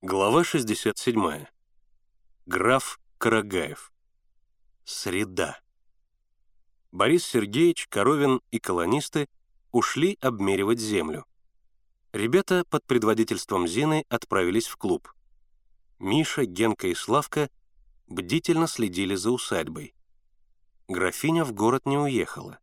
[0.00, 1.46] Глава 67.
[2.46, 3.92] Граф Карагаев.
[4.84, 5.58] Среда.
[6.92, 9.28] Борис Сергеевич, Коровин и колонисты
[9.72, 11.26] ушли обмеривать землю.
[12.12, 15.12] Ребята под предводительством Зины отправились в клуб.
[15.98, 17.50] Миша, Генка и Славка
[18.06, 19.96] бдительно следили за усадьбой.
[20.86, 22.60] Графиня в город не уехала.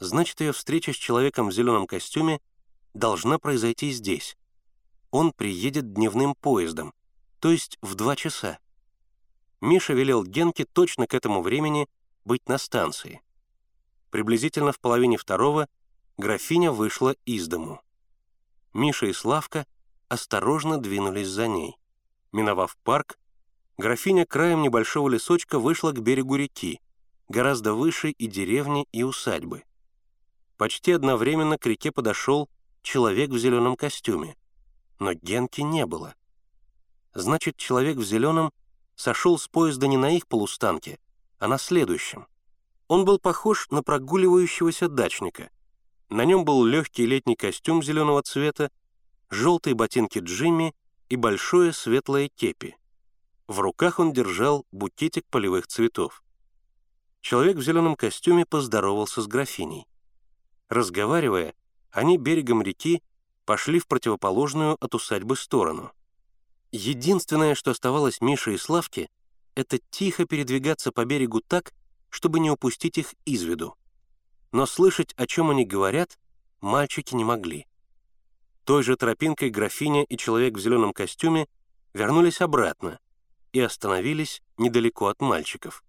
[0.00, 2.40] Значит, ее встреча с человеком в зеленом костюме
[2.94, 4.36] должна произойти здесь
[5.12, 6.92] он приедет дневным поездом,
[7.38, 8.58] то есть в два часа.
[9.60, 11.86] Миша велел Генке точно к этому времени
[12.24, 13.20] быть на станции.
[14.10, 15.68] Приблизительно в половине второго
[16.16, 17.80] графиня вышла из дому.
[18.72, 19.66] Миша и Славка
[20.08, 21.76] осторожно двинулись за ней.
[22.32, 23.18] Миновав парк,
[23.76, 26.80] графиня краем небольшого лесочка вышла к берегу реки,
[27.28, 29.64] гораздо выше и деревни, и усадьбы.
[30.56, 32.48] Почти одновременно к реке подошел
[32.82, 34.36] человек в зеленом костюме
[35.02, 36.14] но Генки не было.
[37.12, 38.52] Значит, человек в зеленом
[38.94, 40.98] сошел с поезда не на их полустанке,
[41.38, 42.26] а на следующем.
[42.86, 45.50] Он был похож на прогуливающегося дачника.
[46.08, 48.70] На нем был легкий летний костюм зеленого цвета,
[49.28, 50.74] желтые ботинки Джимми
[51.08, 52.76] и большое светлое кепи.
[53.48, 56.22] В руках он держал букетик полевых цветов.
[57.20, 59.86] Человек в зеленом костюме поздоровался с графиней.
[60.68, 61.54] Разговаривая,
[61.90, 63.02] они берегом реки
[63.44, 65.92] пошли в противоположную от усадьбы сторону.
[66.70, 69.08] Единственное, что оставалось Мише и Славке,
[69.54, 71.72] это тихо передвигаться по берегу так,
[72.08, 73.76] чтобы не упустить их из виду.
[74.52, 76.18] Но слышать, о чем они говорят,
[76.60, 77.66] мальчики не могли.
[78.64, 81.48] Той же тропинкой графиня и человек в зеленом костюме
[81.92, 83.00] вернулись обратно
[83.52, 85.84] и остановились недалеко от мальчиков.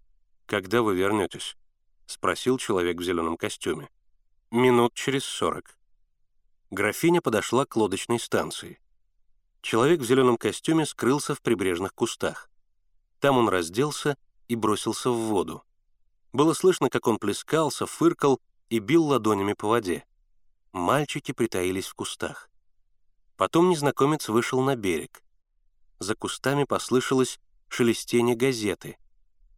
[0.46, 1.56] «Когда вы вернетесь?»—
[2.06, 3.88] спросил человек в зеленом костюме.
[4.50, 5.78] «Минут через сорок»,
[6.74, 8.80] Графиня подошла к лодочной станции.
[9.62, 12.50] Человек в зеленом костюме скрылся в прибрежных кустах.
[13.20, 15.62] Там он разделся и бросился в воду.
[16.32, 18.40] Было слышно, как он плескался, фыркал
[18.70, 20.04] и бил ладонями по воде.
[20.72, 22.50] Мальчики притаились в кустах.
[23.36, 25.22] Потом незнакомец вышел на берег.
[26.00, 28.98] За кустами послышалось шелестение газеты.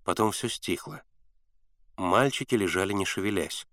[0.05, 1.03] Потом все стихло.
[1.97, 3.66] Мальчики лежали не шевелясь.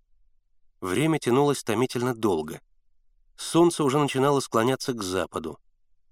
[0.80, 2.62] Время тянулось томительно долго—
[3.36, 5.60] Солнце уже начинало склоняться к западу.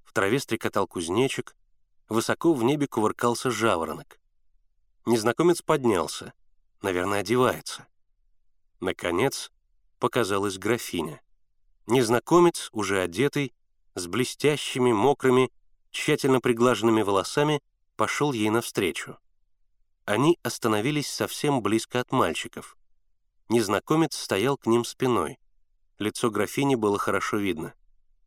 [0.04, 1.56] В траве стрекотал кузнечик,
[2.10, 4.20] высоко в небе кувыркался жаворонок.
[5.06, 6.34] Незнакомец поднялся,
[6.82, 7.88] наверное, одевается.
[8.80, 9.52] Наконец
[10.00, 11.22] показалась графиня.
[11.88, 13.54] Незнакомец, уже одетый,
[13.96, 15.52] с блестящими, мокрыми,
[15.92, 17.62] тщательно приглаженными волосами,
[17.96, 19.18] пошел ей навстречу.
[20.06, 22.78] Они остановились совсем близко от мальчиков.
[23.50, 25.40] Незнакомец стоял к ним спиной.
[26.02, 27.76] Лицо графини было хорошо видно.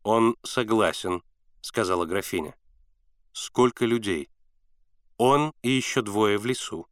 [0.03, 1.21] «Он согласен»,—
[1.61, 2.55] сказала графиня.
[3.33, 4.29] «Сколько людей?»
[5.17, 6.87] «Он и еще двое в лесу».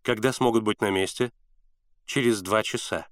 [0.00, 1.34] «Когда смогут быть на месте?»
[2.06, 3.08] «Через два часа».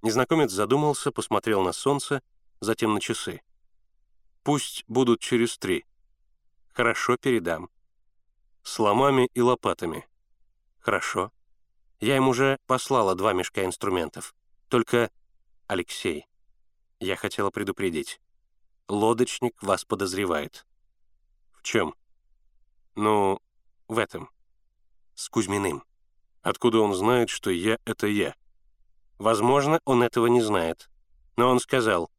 [0.00, 2.22] Незнакомец задумался, посмотрел на солнце,
[2.60, 3.42] затем на часы.
[4.42, 5.84] «Пусть будут через три».
[6.72, 7.68] «Хорошо, передам».
[8.62, 10.08] «С ломами и лопатами».
[10.78, 11.30] «Хорошо».
[12.00, 14.34] Я им уже послала два мешка инструментов.
[14.70, 15.10] Только
[15.66, 16.26] Алексей,
[17.00, 18.20] я хотела предупредить.
[18.86, 20.66] Лодочник вас подозревает.
[21.52, 21.94] В чем?
[22.94, 23.40] Ну,
[23.88, 24.28] в этом.
[25.14, 25.82] С Кузьминым.
[26.42, 28.34] Откуда он знает, что я— это я?
[29.18, 30.90] Возможно, он этого не знает.
[31.36, 32.10] Но он сказал,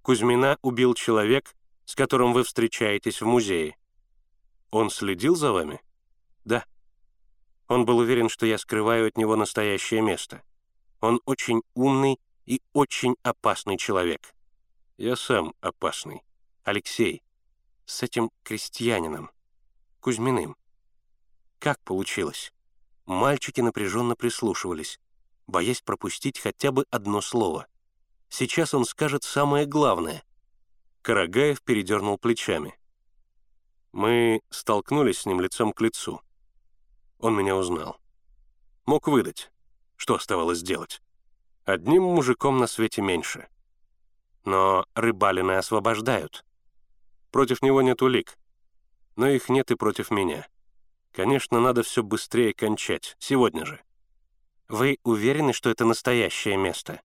[0.00, 1.54] Кузьмина убил человек,
[1.84, 3.76] с которым вы встречаетесь в музее.
[4.70, 5.82] Он следил за вами?
[6.46, 6.64] Да.
[7.68, 10.42] Он был уверен, что я скрываю от него настоящее место.
[11.00, 14.34] Он очень умный и очень опасный человек.
[14.96, 16.22] Я сам опасный.
[16.62, 17.22] Алексей.
[17.86, 19.30] С этим крестьянином.
[20.00, 20.56] Кузьминым.
[21.58, 22.52] Как получилось?
[23.06, 24.98] Мальчики напряженно прислушивались,
[25.46, 27.66] боясь пропустить хотя бы одно слово.
[28.28, 30.24] Сейчас он скажет самое главное.
[31.02, 32.78] Карагаев передернул плечами.
[33.92, 36.20] Мы столкнулись с ним лицом к лицу.
[37.18, 38.00] Он меня узнал.
[38.86, 39.50] Мог выдать.
[39.96, 41.00] Что оставалось делать?
[41.64, 43.48] Одним мужиком на свете меньше.
[44.44, 46.44] Но Рыбалина освобождают.
[47.30, 48.38] Против него нет улик.
[49.16, 50.46] Но их нет и против меня.
[51.12, 53.80] Конечно, надо все быстрее кончать, сегодня же.
[54.68, 57.00] Вы уверены, что это настоящее место?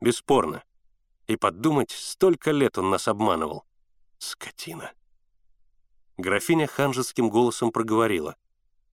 [0.00, 0.62] Бесспорно.
[1.26, 3.64] И подумать, столько лет он нас обманывал.
[4.18, 4.92] Скотина.
[6.18, 8.36] Графиня ханжеским голосом проговорила.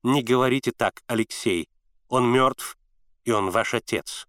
[0.01, 1.69] «Не говорите так, Алексей.
[2.09, 2.77] Он мертв,
[3.23, 4.27] и он ваш отец.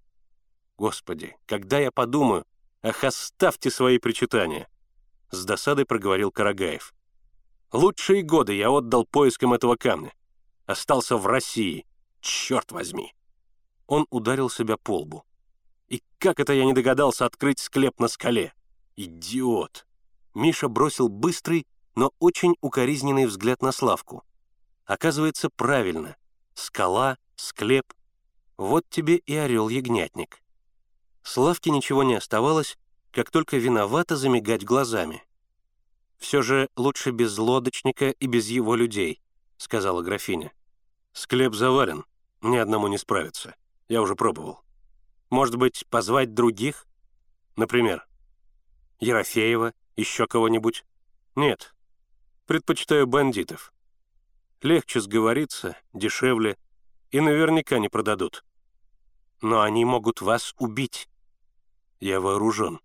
[0.85, 2.45] Господи, когда я подумаю,
[2.83, 4.69] ах, оставьте свои причитания!»
[5.31, 6.93] С досадой проговорил Карагаев.
[7.73, 10.13] Лучшие годы я отдал поискам этого камня.
[10.67, 11.87] Остался в России.
[12.21, 13.15] Черт возьми!»
[13.87, 15.25] Он ударил себя по лбу.
[15.89, 18.53] «И как это я не догадался открыть склеп на скале?
[18.95, 19.87] Идиот!»
[20.35, 24.23] Миша бросил быстрый, но очень укоризненный взгляд на Славку.
[24.85, 26.17] Оказывается, правильно.
[26.53, 27.95] Скала, склеп.
[28.59, 30.44] Вот тебе и орел-ягнятник.
[31.25, 32.79] Славке ничего не оставалось,
[33.11, 35.25] как только виновато замигать глазами.
[36.19, 39.21] «Все же лучше без лодочника и без его людей»,—
[39.57, 40.53] сказала графиня.
[41.13, 42.05] «Склеп завален,
[42.41, 43.57] ни одному не справиться.
[43.89, 44.61] Я уже пробовал.
[45.31, 46.87] Может быть, позвать других?
[47.57, 48.07] Например,
[49.01, 50.85] Ерофеева, еще кого-нибудь?
[51.35, 51.75] Нет,
[52.47, 53.73] предпочитаю бандитов.
[54.63, 56.57] Легче сговориться, дешевле,
[57.11, 58.45] и наверняка не продадут.
[59.41, 61.09] Но они могут вас убить.
[62.05, 62.81] Я вооружен».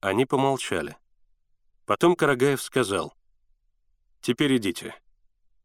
[0.00, 0.98] Они помолчали.
[1.86, 3.14] Потом Карагаев сказал,
[4.20, 4.94] «Теперь идите.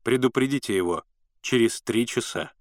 [0.02, 1.04] Предупредите его
[1.42, 2.54] через три часа».